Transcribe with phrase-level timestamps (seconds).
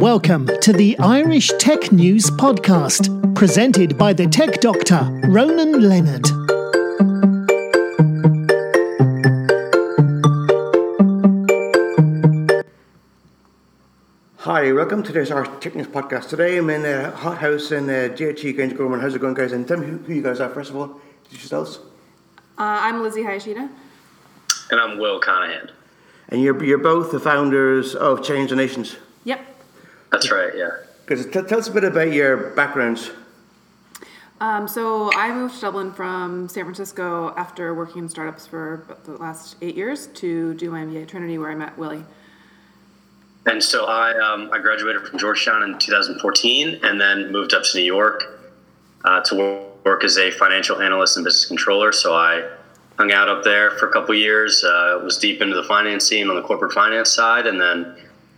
[0.00, 6.26] Welcome to the Irish Tech News Podcast, presented by the tech doctor, Ronan Leonard.
[14.38, 16.30] Hi, welcome to this Irish Tech News Podcast.
[16.30, 19.02] Today I'm in a hot house in uh, GHE Grangegorman.
[19.02, 19.52] How's it going, guys?
[19.52, 20.98] And tell me who, who you guys are, first of all.
[21.28, 21.78] Yourselves.
[22.56, 23.68] Uh, I'm Lizzy Hayashida.
[24.70, 25.70] And I'm Will Conaghan.
[26.30, 28.96] And you're, you're both the founders of Change Donations.
[29.24, 29.49] Yep.
[30.12, 30.70] That's right, yeah.
[31.06, 33.10] Because t- tell us a bit about your background.
[34.40, 39.12] Um, so I moved to Dublin from San Francisco after working in startups for the
[39.12, 42.04] last eight years to do my MBA at Trinity, where I met Willie.
[43.46, 47.78] And so I, um, I graduated from Georgetown in 2014 and then moved up to
[47.78, 48.40] New York
[49.04, 51.92] uh, to work as a financial analyst and business controller.
[51.92, 52.48] So I
[52.98, 56.28] hung out up there for a couple years, uh, was deep into the finance scene
[56.28, 57.96] on the corporate finance side, and then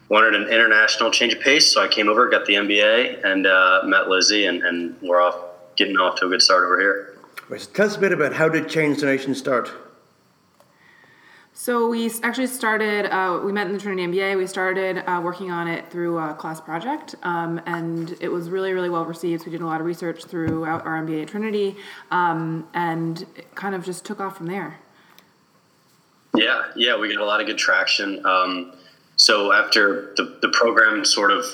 [0.09, 1.73] wanted an international change of pace.
[1.73, 5.37] So I came over, got the MBA, and uh, met Lizzy, and, and we're off
[5.77, 7.19] getting off to a good start over here.
[7.49, 9.71] Right, so tell us a bit about how did Change Donation start?
[11.55, 13.07] So we actually started.
[13.15, 14.37] Uh, we met in the Trinity MBA.
[14.39, 18.73] We started uh, working on it through a class project, um, and it was really,
[18.73, 19.43] really well received.
[19.43, 21.77] So We did a lot of research throughout our MBA at Trinity,
[22.11, 24.79] um, and it kind of just took off from there.
[26.35, 28.25] Yeah, yeah, we got a lot of good traction.
[28.25, 28.73] Um,
[29.17, 31.45] so after the, the program sort of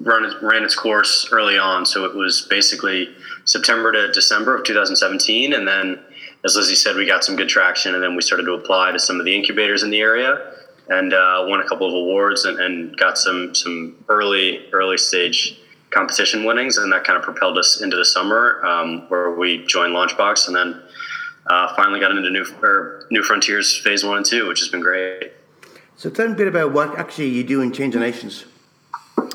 [0.00, 3.14] run, ran its course early on, so it was basically
[3.44, 5.98] September to December of 2017, and then
[6.44, 8.98] as Lizzy said, we got some good traction, and then we started to apply to
[8.98, 10.52] some of the incubators in the area,
[10.88, 15.58] and uh, won a couple of awards, and, and, got some some early early stage
[15.90, 19.92] competition winnings, and that kind of propelled us into the summer, um, where we joined
[19.92, 20.82] Launchbox, and then
[21.48, 24.80] uh, finally got into New or New Frontiers Phase One and Two, which has been
[24.80, 25.32] great.
[25.96, 28.44] So tell me a bit about what actually you do in Change Donations.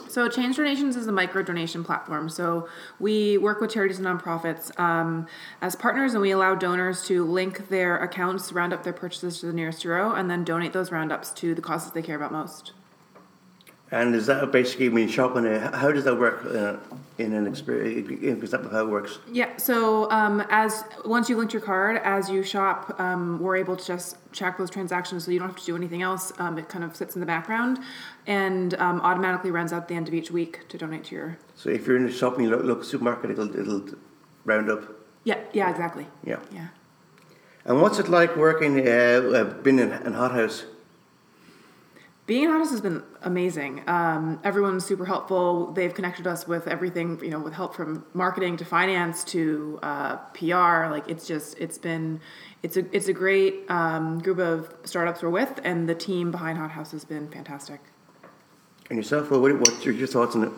[0.08, 2.28] So, Change Donations is a micro donation platform.
[2.28, 2.68] So,
[3.00, 5.26] we work with charities and nonprofits um,
[5.62, 9.46] as partners, and we allow donors to link their accounts, round up their purchases to
[9.46, 12.74] the nearest euro, and then donate those roundups to the causes they care about most.
[13.94, 16.78] And is that basically when you shop in a, how does that work uh,
[17.18, 18.42] in an experience?
[18.42, 19.20] Is that how it works?
[19.30, 19.58] Yeah.
[19.58, 23.86] So um, as once you link your card, as you shop, um, we're able to
[23.86, 26.32] just track those transactions, so you don't have to do anything else.
[26.40, 27.80] Um, it kind of sits in the background
[28.28, 31.38] and um, automatically runs out at the end of each week to donate to your.
[31.56, 33.84] So if you're in a shopping look, look supermarket, it'll it'll
[34.46, 34.84] round up.
[35.26, 35.40] Yeah.
[35.52, 35.70] Yeah.
[35.70, 36.08] Exactly.
[36.24, 36.40] Yeah.
[36.50, 36.68] Yeah.
[37.66, 40.64] And what's it like working, uh, uh, being in, in Hothouse?
[42.32, 43.84] Being in Hothouse has been amazing.
[43.88, 45.74] Um, everyone's super helpful.
[45.74, 50.16] They've connected us with everything, you know, with help from marketing to finance to uh,
[50.36, 50.90] PR.
[50.90, 52.22] Like it's just, it's been,
[52.64, 56.58] it's a, it's a great um, group of startups we're with, and the team behind
[56.58, 57.82] Hothouse has been fantastic.
[58.90, 60.52] And yourself, well, what, what's your, your thoughts on it?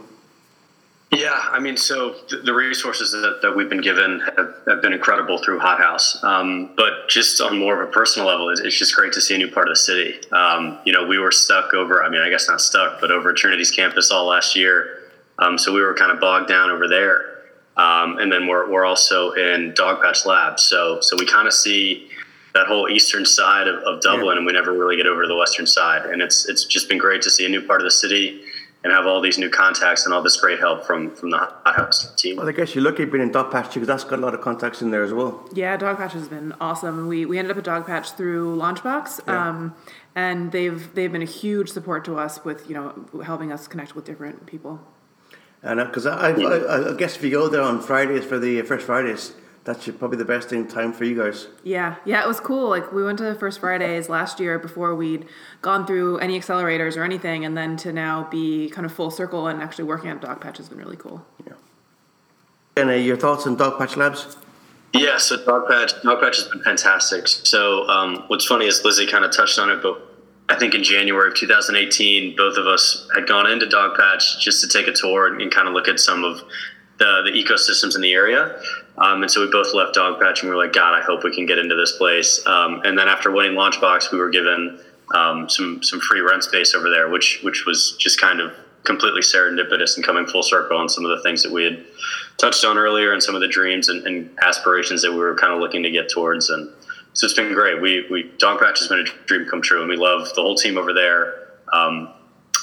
[1.15, 5.37] Yeah, I mean, so the resources that, that we've been given have, have been incredible
[5.37, 6.23] through Hothouse.
[6.23, 9.35] Um, but just on more of a personal level, it's, it's, just great to see
[9.35, 10.15] a new part of the city.
[10.31, 13.33] Um, you know, we were stuck over, I mean, I guess not stuck, but over
[13.33, 15.11] Trinity's campus all last year.
[15.39, 17.33] Um, so we were kind of bogged down over there.
[17.75, 20.63] Um, and then we're, we're also in Dogpatch Labs.
[20.63, 22.09] So, so we kind of see
[22.53, 24.37] that whole eastern side of, of Dublin, yeah.
[24.37, 26.05] and we never really get over to the western side.
[26.05, 28.42] And it's, it's just been great to see a new part of the city
[28.83, 32.13] and have all these new contacts and all this great help from from the Hothouse
[32.15, 32.35] team.
[32.37, 34.81] Well, I guess you're lucky being in Dogpatch because that's got a lot of contacts
[34.81, 35.47] in there as well.
[35.53, 37.07] Yeah, Dogpatch has been awesome.
[37.07, 39.49] We we ended up at Dogpatch through Launchbox, yeah.
[39.49, 39.75] um,
[40.15, 43.95] and they've they've been a huge support to us with you know helping us connect
[43.95, 44.81] with different people.
[45.61, 48.61] And because uh, I, I, I, guess if you go there on Fridays for the
[48.63, 49.31] First Fridays,
[49.63, 51.47] that's probably the best thing time for you guys.
[51.63, 52.69] Yeah, yeah, it was cool.
[52.69, 55.25] Like we went to the First Fridays last year before we'd
[55.61, 59.47] gone through any accelerators or anything, and then to now be kind of full circle
[59.47, 61.25] and actually working on Dogpatch has been really cool.
[61.45, 61.53] Yeah.
[62.75, 64.35] And uh, your thoughts on Dogpatch Labs?
[64.93, 67.27] Yeah, so Dogpatch, Dogpatch has been fantastic.
[67.27, 70.13] So um, what's funny is Lizzy kind of touched on it, but
[70.49, 74.67] I think in January of 2018, both of us had gone into Dogpatch just to
[74.67, 76.43] take a tour and, and kind of look at some of
[77.03, 78.59] the, the ecosystems in the area.
[78.97, 81.33] Um, and so we both left Dogpatch and we were like, God, I hope we
[81.33, 82.45] can get into this place.
[82.45, 84.79] Um, and then after winning Launchbox, we were given
[85.13, 88.53] um, some some free rent space over there, which which was just kind of
[88.83, 91.83] completely serendipitous and coming full circle on some of the things that we had
[92.37, 95.53] touched on earlier and some of the dreams and, and aspirations that we were kind
[95.53, 96.49] of looking to get towards.
[96.49, 96.69] And
[97.13, 97.81] so it's been great.
[97.81, 100.77] We we Dogpatch has been a dream come true, and we love the whole team
[100.77, 102.13] over there, um,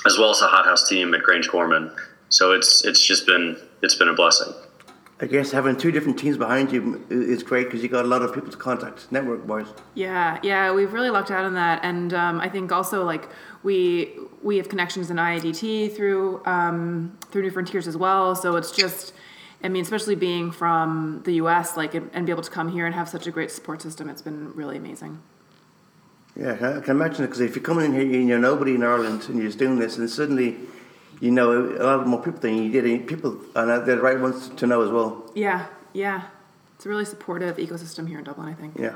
[0.07, 1.95] as well as the Hothouse team at Grangegorman.
[2.31, 4.55] So it's it's just been it's been a blessing.
[5.23, 8.23] I guess having two different teams behind you is great because you got a lot
[8.23, 9.67] of people to contact network wise.
[9.95, 13.29] Yeah, yeah, we've really lucked out on that, and um, I think also like
[13.63, 18.35] we we have connections in IIDT through um, through New Frontiers as well.
[18.35, 19.13] So it's just,
[19.63, 22.87] I mean, especially being from the U.S., like and, and be able to come here
[22.87, 25.21] and have such a great support system, it's been really amazing.
[26.35, 28.83] Yeah, I can imagine it because if you're coming in here, and you're nobody in
[28.83, 30.57] Ireland, and you're just doing this, and suddenly
[31.21, 33.07] you know a lot more people than you did.
[33.07, 35.31] People, and they're the right ones to know as well.
[35.35, 36.25] Yeah, yeah.
[36.77, 38.77] It's a really supportive ecosystem here in Dublin, I think.
[38.79, 38.95] Yeah.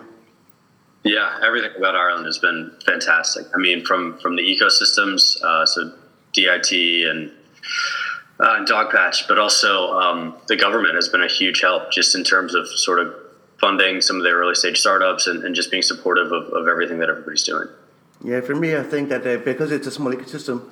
[1.03, 3.47] Yeah, everything about Ireland has been fantastic.
[3.55, 5.93] I mean, from from the ecosystems, uh, so
[6.33, 6.73] DIT
[7.07, 7.31] and
[8.41, 12.55] uh, Dogpatch, but also um, the government has been a huge help just in terms
[12.55, 13.15] of sort of
[13.61, 16.99] funding some of their early stage startups and, and just being supportive of, of everything
[16.99, 17.69] that everybody's doing.
[18.23, 20.71] Yeah, for me, I think that uh, because it's a small ecosystem,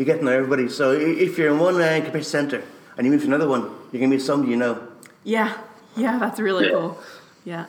[0.00, 0.66] you get to know everybody.
[0.70, 2.62] So if you're in one uh, incubation center
[2.96, 4.88] and you move to another one, you can meet somebody you know.
[5.24, 5.58] Yeah,
[5.94, 6.72] yeah, that's really yeah.
[6.72, 6.98] cool.
[7.44, 7.66] Yeah.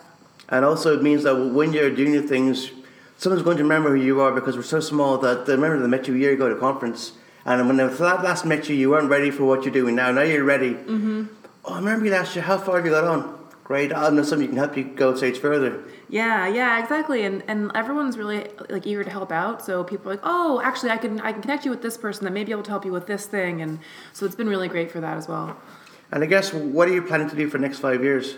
[0.47, 2.71] And also, it means that when you're doing your things,
[3.17, 5.87] someone's going to remember who you are because we're so small that they remember they
[5.87, 7.11] met you a year ago at a conference.
[7.43, 10.11] And when they last met you, you weren't ready for what you're doing now.
[10.11, 10.75] Now you're ready.
[10.75, 11.25] Mm-hmm.
[11.65, 12.45] Oh, I remember you last year.
[12.45, 13.40] How far have you got on?
[13.71, 13.95] Great.
[13.95, 15.81] I know something you can help you go a stage further.
[16.09, 17.23] Yeah, yeah, exactly.
[17.23, 19.63] And and everyone's really like eager to help out.
[19.65, 22.25] So people are like, oh, actually, I can I can connect you with this person
[22.25, 23.61] that may be able to help you with this thing.
[23.61, 23.79] And
[24.11, 25.55] so it's been really great for that as well.
[26.11, 28.35] And I guess what are you planning to do for the next five years?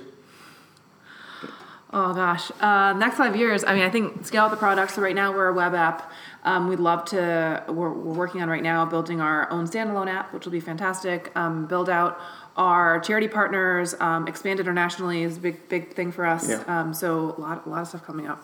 [1.95, 3.63] Oh gosh, uh, next five years.
[3.63, 4.95] I mean, I think scale out the product.
[4.95, 6.11] So right now we're a web app.
[6.43, 7.63] Um, we'd love to.
[7.67, 11.31] We're, we're, working on right now building our own standalone app, which will be fantastic.
[11.35, 12.19] Um, build out
[12.57, 13.93] our charity partners.
[13.99, 16.49] Um, expand internationally is a big big thing for us.
[16.49, 16.63] Yeah.
[16.67, 18.43] Um, so a lot a lot of stuff coming up.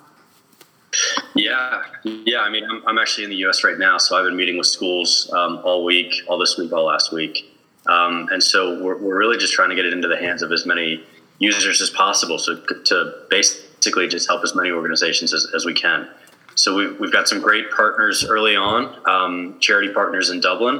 [1.33, 2.41] Yeah, yeah.
[2.41, 3.63] I mean, I'm, I'm actually in the U.S.
[3.63, 6.85] right now, so I've been meeting with schools um, all week, all this week, all
[6.85, 7.57] last week,
[7.87, 10.51] um, and so we're, we're really just trying to get it into the hands of
[10.51, 11.03] as many
[11.39, 12.37] users as possible.
[12.37, 16.07] So to basically just help as many organizations as, as we can.
[16.55, 20.79] So we've, we've got some great partners early on, um, charity partners in Dublin,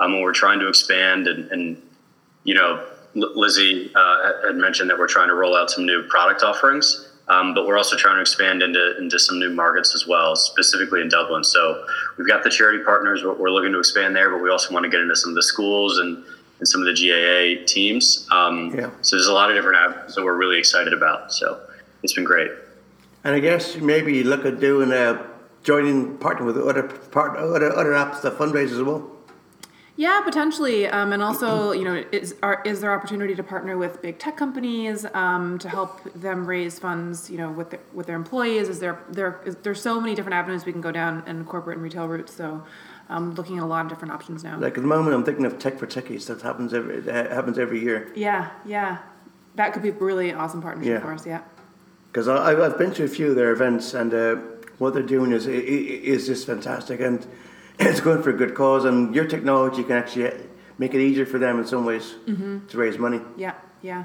[0.00, 1.28] um, and we're trying to expand.
[1.28, 1.82] And, and
[2.42, 2.84] you know,
[3.14, 7.54] Lizzy uh, had mentioned that we're trying to roll out some new product offerings, um,
[7.54, 11.08] but we're also trying to expand into into some new markets as well, specifically in
[11.08, 11.44] Dublin.
[11.44, 11.86] So
[12.18, 14.90] we've got the charity partners, we're looking to expand there, but we also want to
[14.90, 16.24] get into some of the schools and
[16.60, 18.28] and some of the GAA teams.
[18.30, 18.90] Um, yeah.
[19.00, 21.32] So there's a lot of different apps that we're really excited about.
[21.32, 21.60] So
[22.02, 22.50] it's been great.
[23.24, 25.26] And I guess maybe look at doing a
[25.62, 29.10] joining partner with other part other other apps that fundraise as well.
[29.96, 34.00] Yeah, potentially, um, and also, you know, is are, is there opportunity to partner with
[34.00, 38.16] big tech companies um, to help them raise funds, you know, with the, with their
[38.16, 38.70] employees?
[38.70, 41.76] Is there there is, there's so many different avenues we can go down in corporate
[41.76, 42.32] and retail routes.
[42.32, 42.64] So
[43.10, 44.58] I'm looking at a lot of different options now.
[44.58, 46.26] Like at the moment, I'm thinking of Tech for Techies.
[46.26, 48.10] That happens every that happens every year.
[48.14, 48.98] Yeah, yeah,
[49.56, 51.00] that could be a really awesome partnership yeah.
[51.00, 51.26] for us.
[51.26, 51.42] Yeah.
[52.06, 54.36] Because I've been to a few of their events, and uh,
[54.78, 57.26] what they're doing is is just fantastic, and
[57.78, 58.84] it's going for a good cause.
[58.84, 60.32] And your technology can actually
[60.78, 62.66] make it easier for them in some ways mm-hmm.
[62.66, 63.20] to raise money.
[63.36, 64.04] Yeah, yeah.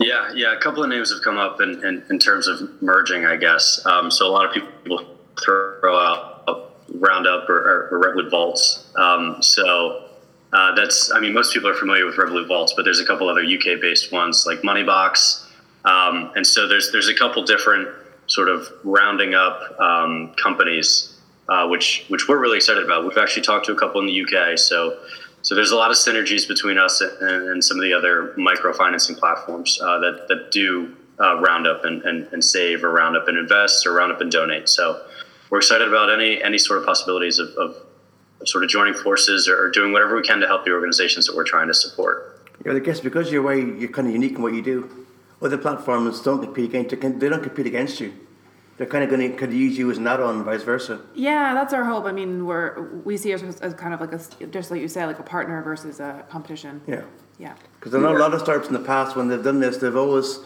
[0.00, 0.52] Yeah, yeah.
[0.56, 3.84] A couple of names have come up in, in, in terms of merging, I guess.
[3.84, 6.37] Um, so a lot of people throw out
[6.94, 8.86] Roundup or, or Revolut Vaults.
[8.96, 10.08] Um, so
[10.52, 13.28] uh, that's, I mean, most people are familiar with Revolut Vaults, but there's a couple
[13.28, 15.46] other UK based ones like Moneybox.
[15.84, 17.88] Um, and so there's there's a couple different
[18.26, 21.18] sort of rounding up um, companies,
[21.48, 23.04] uh, which which we're really excited about.
[23.04, 24.98] We've actually talked to a couple in the UK, so
[25.42, 29.18] so there's a lot of synergies between us and, and some of the other microfinancing
[29.18, 33.28] platforms uh, that that do uh, round up and, and, and save or round up
[33.28, 34.68] and invest or round up and donate.
[34.68, 35.02] So
[35.50, 37.76] we're excited about any any sort of possibilities of, of,
[38.44, 41.34] sort of joining forces or, or, doing whatever we can to help the organizations that
[41.34, 42.40] we're trying to support.
[42.64, 45.06] Yeah, I guess because you're way you're kind of unique in what you do.
[45.42, 46.90] Other platforms don't compete against
[47.20, 48.12] they don't compete against you.
[48.76, 51.00] They're kind of going to could use you as an add-on, and vice versa.
[51.14, 52.04] Yeah, that's our hope.
[52.04, 54.88] I mean, we're we see us as, as kind of like a just like you
[54.88, 56.80] said, like a partner versus a competition.
[56.86, 57.02] Yeah.
[57.38, 57.54] Yeah.
[57.78, 59.96] Because I know a lot of startups in the past when they've done this, they've
[59.96, 60.40] always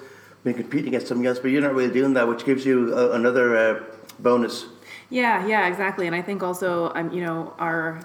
[0.44, 3.12] been competing against something else, but you're not really doing that, which gives you a,
[3.12, 3.82] another uh,
[4.18, 4.66] bonus.
[5.12, 6.06] Yeah, yeah, exactly.
[6.06, 8.00] And I think also, um, you know, our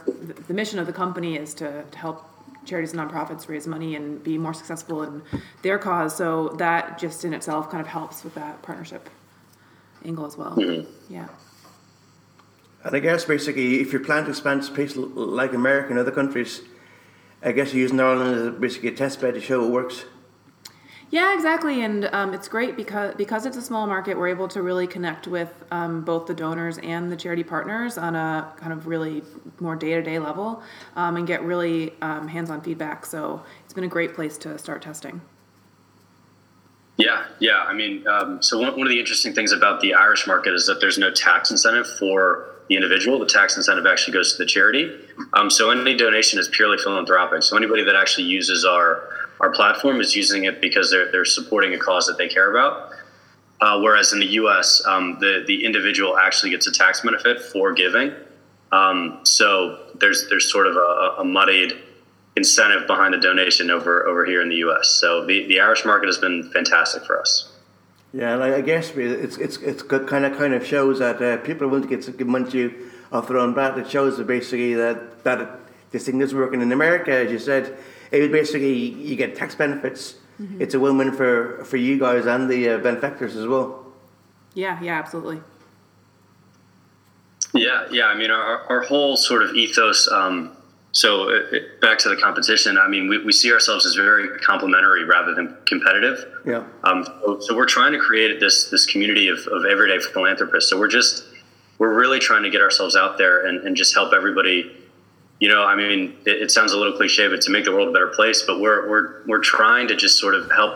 [0.47, 2.29] the mission of the company is to, to help
[2.65, 5.21] charities and nonprofits raise money and be more successful in
[5.61, 6.15] their cause.
[6.17, 9.09] So that just in itself kind of helps with that partnership
[10.03, 10.57] angle as well.
[10.57, 11.13] Mm-hmm.
[11.13, 11.29] Yeah.
[12.83, 16.11] And I guess basically, if you're planning to expand to places like America and other
[16.11, 16.61] countries,
[17.41, 20.03] I guess you're using Ireland as basically a test bed to show it works.
[21.09, 24.17] Yeah, exactly, and um, it's great because because it's a small market.
[24.17, 28.13] We're able to really connect with um, both the donors and the charity partners on
[28.15, 29.23] a kind of really
[29.61, 30.61] more day to day level,
[30.97, 33.05] um, and get really um, hands on feedback.
[33.05, 35.21] So it's been a great place to start testing.
[36.97, 37.63] Yeah, yeah.
[37.63, 40.65] I mean, um, so one, one of the interesting things about the Irish market is
[40.65, 43.19] that there's no tax incentive for the individual.
[43.19, 44.91] The tax incentive actually goes to the charity.
[45.33, 47.43] Um, so any donation is purely philanthropic.
[47.43, 49.07] So anybody that actually uses our
[49.39, 52.91] our platform is using it because they're, they're supporting a cause that they care about.
[53.60, 57.74] Uh, whereas in the U.S., um, the the individual actually gets a tax benefit for
[57.74, 58.13] giving.
[58.72, 61.74] Um, so there's there's sort of a, a, muddied
[62.36, 64.89] incentive behind the donation over over here in the U.S.
[64.89, 67.51] So the, the Irish market has been fantastic for us.
[68.13, 71.65] Yeah, and I guess it's it's it's kind of kind of shows that uh, people
[71.65, 73.75] are willing to get give money to you off their own bat.
[73.79, 77.75] It shows that basically that that this thing is working in America, as you said
[78.11, 80.15] it was basically you get tax benefits.
[80.41, 80.61] Mm-hmm.
[80.61, 83.85] It's a win-win for for you guys and the uh, benefactors as well.
[84.53, 85.41] Yeah, yeah, absolutely.
[87.53, 88.05] Yeah, yeah.
[88.05, 90.07] I mean, our, our whole sort of ethos.
[90.11, 90.57] Um,
[90.91, 92.77] so it, uh, it, back to the competition.
[92.77, 96.25] I mean, we, we see ourselves as very complementary rather than competitive.
[96.45, 96.63] Yeah.
[96.83, 100.69] Um, so, so, we're trying to create this this community of, of everyday philanthropists.
[100.69, 101.25] So we're just
[101.77, 104.71] we're really trying to get ourselves out there and, and just help everybody
[105.39, 107.89] you know, I mean, it, it, sounds a little cliche, but to make the world
[107.89, 108.41] a better place.
[108.41, 110.74] But we're we're we're trying to just sort of help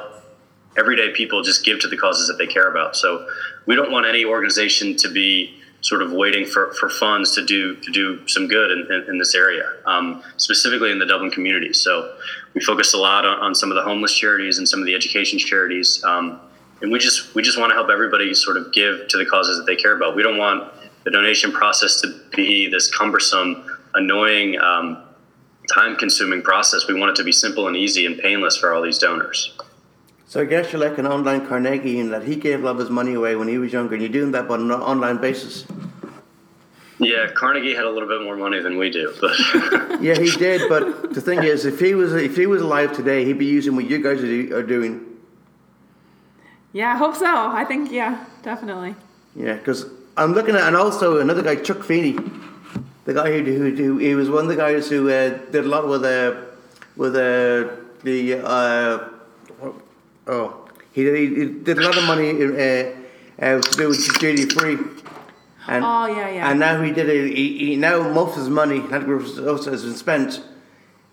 [0.78, 2.96] everyday people just give to the causes that they care about.
[2.96, 3.28] So
[3.66, 7.76] we don't want any organization to be sort of waiting for, for funds to do
[7.78, 11.74] to do some good in, in, in this area, um, specifically in the Dublin community.
[11.74, 12.16] So
[12.54, 14.94] we focus a lot on, on, some of the homeless charities and some of the
[14.94, 16.40] education charities, um,
[16.82, 19.58] and we just we just want to help everybody sort of give to the causes
[19.58, 20.16] that they care about.
[20.16, 20.72] We don't want
[21.04, 25.04] the donation process to be this cumbersome annoying, um,
[25.74, 26.88] time consuming process.
[26.88, 29.54] We want it to be simple and easy and painless for all these donors.
[30.28, 32.78] So I guess you're like an online Carnegie in that he gave a lot of
[32.78, 35.66] his money away when he was younger, and you're doing that on an online basis.
[37.00, 39.38] Yeah, Carnegie had a little bit more money than we do, but
[40.02, 40.70] yeah, he did.
[40.70, 43.76] But the thing is, if he was if he was alive today, he'd be using
[43.76, 45.06] what you guys are doing.
[46.74, 47.26] Yeah, I hope so.
[47.26, 48.96] I think yeah, definitely.
[49.36, 52.18] Yeah, because I'm looking at, and also another guy, Chuck Feeney
[53.06, 55.68] the guy who, who, who he was one of the guys who uh, did a
[55.68, 56.42] lot with uh,
[56.96, 59.10] with uh, the uh,
[60.28, 60.62] oh
[60.94, 62.92] he did, he did a lot of money uh,
[63.40, 64.78] uh, to do with duty free.
[65.68, 66.50] And, oh yeah, yeah.
[66.50, 67.36] And now he did it.
[67.36, 70.44] He, he now most of his money that has been spent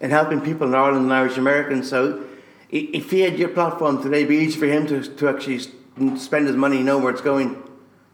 [0.00, 1.88] in helping people in Ireland and Irish Americans.
[1.88, 2.24] So
[2.70, 5.58] if he had your platform today, it'd be easy for him to, to actually
[6.16, 7.62] spend his money, know where it's going.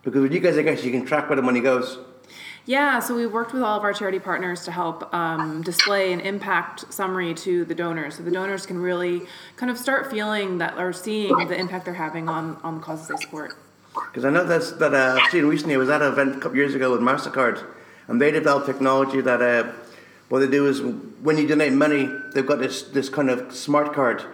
[0.03, 1.99] Because with you guys, I guess you can track where the money goes.
[2.67, 6.21] Yeah, so we worked with all of our charity partners to help um, display an
[6.21, 9.23] impact summary to the donors, so the donors can really
[9.57, 13.09] kind of start feeling that or seeing the impact they're having on on the causes
[13.09, 13.55] they support.
[13.95, 15.75] Because I know that's, that uh, I've seen recently.
[15.75, 17.63] I was at an event a couple years ago with Mastercard,
[18.09, 19.73] and they developed technology that uh,
[20.31, 23.93] what they do is when you donate money, they've got this this kind of smart
[23.93, 24.25] card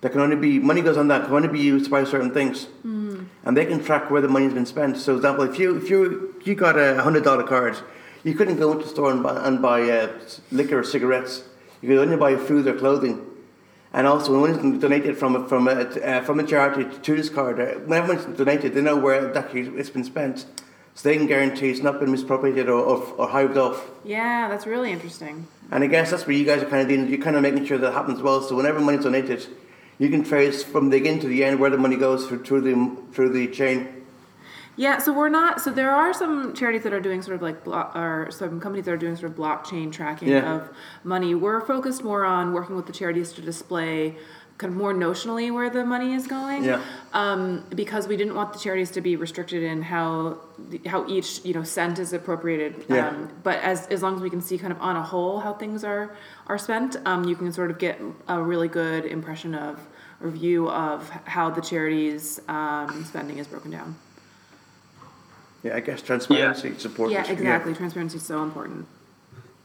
[0.00, 2.32] that can only be money goes on that can only be used to buy certain
[2.32, 3.26] things, mm.
[3.44, 4.96] and they can track where the money's been spent.
[4.96, 7.76] So, example, if you if you you got a hundred dollar card,
[8.24, 10.12] you couldn't go into the store and buy, and buy uh,
[10.52, 11.44] liquor or cigarettes.
[11.80, 13.24] You could only buy food or clothing.
[13.92, 17.58] And also, when it's donated from from a, uh, from a charity to this card,
[17.58, 20.46] uh, whenever it's donated, they know where actually it's been spent,
[20.94, 23.90] so they can guarantee it's not been misappropriated or, or, or hived off.
[24.04, 25.46] Yeah, that's really interesting.
[25.70, 27.08] And I guess that's where you guys are kind of doing.
[27.08, 28.42] You're kind of making sure that happens well.
[28.42, 29.46] So whenever money's donated,
[29.98, 32.60] you can trace from the beginning to the end where the money goes through, through
[32.60, 33.98] the through the chain.
[34.76, 35.60] Yeah, so we're not.
[35.60, 38.92] So there are some charities that are doing sort of like, or some companies that
[38.92, 40.54] are doing sort of blockchain tracking yeah.
[40.54, 40.70] of
[41.02, 41.34] money.
[41.34, 44.14] We're focused more on working with the charities to display
[44.58, 46.64] kind of more notionally where the money is going.
[46.64, 46.82] Yeah.
[47.12, 50.38] Um, because we didn't want the charities to be restricted in how
[50.86, 52.84] how each you know cent is appropriated.
[52.88, 53.08] Yeah.
[53.08, 55.54] Um, but as as long as we can see kind of on a whole how
[55.54, 56.16] things are
[56.48, 59.78] are spent, um, you can sort of get a really good impression of
[60.20, 63.94] or view of how the charities um, spending is broken down.
[65.62, 66.78] Yeah, I guess transparency yeah.
[66.78, 67.12] supports.
[67.12, 67.72] Yeah, exactly.
[67.72, 67.78] Yeah.
[67.78, 68.86] Transparency is so important.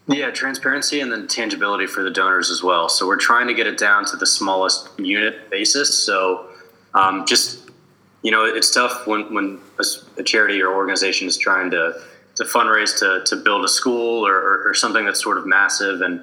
[0.07, 2.89] Yeah, transparency and then tangibility for the donors as well.
[2.89, 5.97] So we're trying to get it down to the smallest unit basis.
[5.97, 6.49] So
[6.93, 7.69] um, just
[8.21, 9.59] you know, it's tough when when
[10.17, 12.01] a, charity or organization is trying to
[12.35, 16.01] to fundraise to to build a school or, or, or something that's sort of massive
[16.01, 16.21] and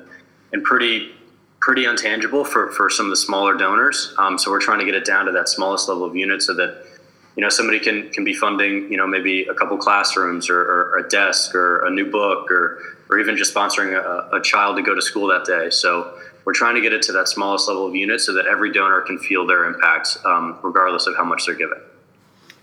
[0.53, 1.13] and pretty
[1.61, 4.15] pretty untangible for for some of the smaller donors.
[4.19, 6.55] Um, so we're trying to get it down to that smallest level of unit so
[6.55, 6.85] that
[7.37, 10.99] you know somebody can can be funding you know maybe a couple classrooms or, or
[10.99, 14.83] a desk or a new book or or even just sponsoring a, a child to
[14.83, 15.71] go to school that day.
[15.71, 18.73] So we're trying to get it to that smallest level of unit so that every
[18.73, 21.81] donor can feel their impact, um, regardless of how much they're giving.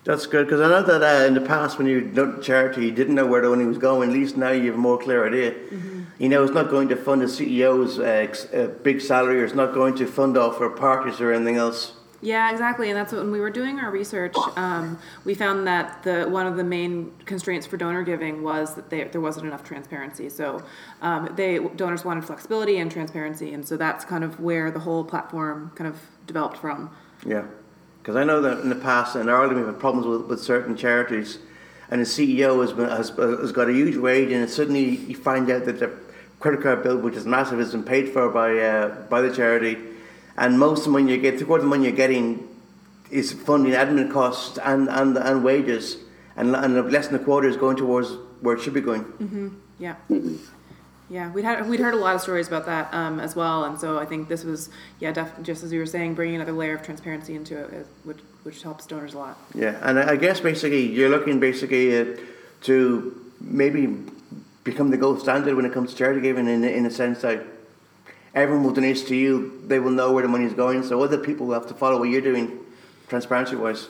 [0.04, 2.92] That's good because I know that uh, in the past when you donated charity, you
[2.92, 4.10] didn't know where the money was going.
[4.10, 5.52] At least now you have a more clear idea.
[5.52, 6.04] Mm-hmm.
[6.18, 9.54] You know, it's not going to fund the CEO's uh, uh, big salary, or it's
[9.54, 11.92] not going to fund off for parties or anything else.
[12.22, 16.02] Yeah, exactly, and that's what, when we were doing our research, um, we found that
[16.02, 19.64] the one of the main constraints for donor giving was that they, there wasn't enough
[19.64, 20.30] transparency.
[20.30, 20.64] So
[21.02, 25.04] um, they donors wanted flexibility and transparency, and so that's kind of where the whole
[25.04, 26.90] platform kind of developed from.
[27.26, 27.46] Yeah.
[28.00, 30.76] Because I know that in the past in Ireland we've had problems with, with certain
[30.76, 31.40] charities,
[31.92, 35.50] and the CEO has, been, has, has got a huge wage, and suddenly you find
[35.52, 35.92] out that the
[36.40, 39.78] credit card bill, which is massive, been paid for by uh, by the charity,
[40.38, 42.48] and most of the money you get, three quarters of the money you're getting,
[43.10, 45.98] is funding admin costs and and, and wages,
[46.36, 48.10] and, and less than a quarter is going towards
[48.42, 49.04] where it should be going.
[49.04, 49.48] Mm-hmm.
[49.80, 49.96] Yeah.
[50.10, 50.38] Mm-hmm.
[51.10, 53.80] Yeah, we'd had we'd heard a lot of stories about that um, as well, and
[53.80, 56.76] so I think this was yeah, def- just as you were saying, bringing another layer
[56.76, 59.38] of transparency into it, which which helps donors a lot.
[59.56, 62.18] Yeah, and I guess basically you're looking basically uh,
[62.64, 63.88] to maybe
[64.66, 67.42] become the gold standard when it comes to charity giving, in in a sense that
[68.42, 71.18] everyone will donate to you, they will know where the money is going, so other
[71.18, 72.60] people will have to follow what you're doing,
[73.08, 73.88] transparency wise.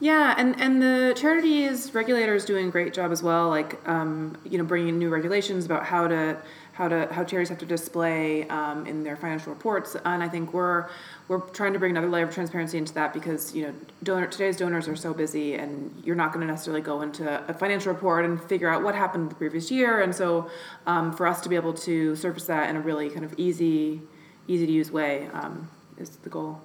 [0.00, 4.56] Yeah, and, and the charities regulators doing a great job as well, like um, you
[4.56, 6.38] know bringing new regulations about how to
[6.72, 10.54] how to how charities have to display um, in their financial reports, and I think
[10.54, 10.88] we're
[11.28, 14.56] we're trying to bring another layer of transparency into that because you know donor today's
[14.56, 18.24] donors are so busy, and you're not going to necessarily go into a financial report
[18.24, 20.48] and figure out what happened the previous year, and so
[20.86, 24.00] um, for us to be able to surface that in a really kind of easy
[24.48, 26.62] easy to use way um, is the goal.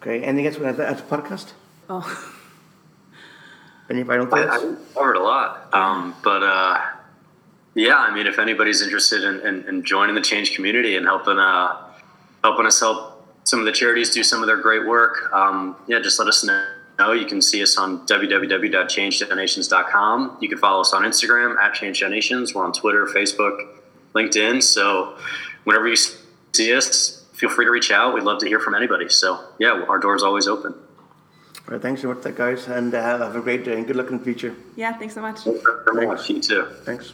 [0.00, 1.52] Okay, anything else at the podcast?
[1.90, 2.38] Oh.
[3.90, 4.50] Any final thoughts?
[4.50, 6.80] I, I covered a lot, um, but uh,
[7.74, 11.38] yeah, I mean, if anybody's interested in, in, in, joining the change community and helping
[11.38, 11.76] uh,
[12.44, 15.98] helping us help some of the charities do some of their great work, um, yeah,
[16.00, 16.62] just let us know.
[17.12, 20.38] You can see us on www.changedonations.com.
[20.40, 22.54] You can follow us on Instagram at Change Donations.
[22.54, 23.58] We're on Twitter, Facebook,
[24.14, 24.62] LinkedIn.
[24.62, 25.16] So
[25.64, 28.12] whenever you see us, feel free to reach out.
[28.14, 29.08] We'd love to hear from anybody.
[29.08, 30.74] So yeah, our door's always open.
[31.68, 34.10] All right, thanks so much, guys, and uh, have a great day and good luck
[34.10, 34.54] in the future.
[34.74, 35.40] Yeah, thanks so much.
[35.40, 36.28] Thanks very much.
[36.28, 36.66] You too.
[36.82, 37.12] Thanks.